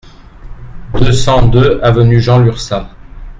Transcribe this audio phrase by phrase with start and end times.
[0.99, 2.89] deux cent deux avenue Jean Lurçat